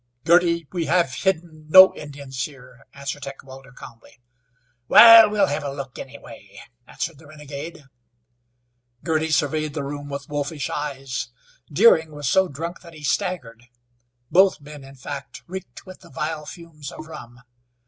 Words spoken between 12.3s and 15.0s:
drunk that he staggered. Both men, in